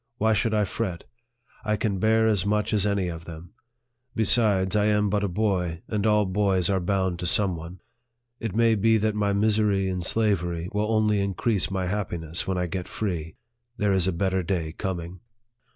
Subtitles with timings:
[0.17, 1.03] Why should I fret?
[1.63, 3.53] I can bear as much as any of them.
[4.15, 7.81] Besides, I am but a boy, and all boys are bound to some one.
[8.39, 12.65] It may be that my misery in slavery will only increase my happiness when I
[12.65, 13.35] get free.
[13.77, 15.19] There is a better day coming."